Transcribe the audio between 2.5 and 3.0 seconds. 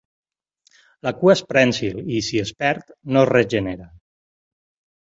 perd,